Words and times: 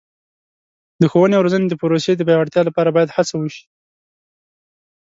د 1.01 1.03
ښوونې 1.11 1.35
او 1.37 1.45
روزنې 1.45 1.67
د 1.69 1.73
پروسې 1.81 2.11
د 2.15 2.21
پیاوړتیا 2.27 2.61
لپاره 2.65 2.89
باید 2.95 3.13
هڅه 3.15 3.33
وشي. 3.37 3.65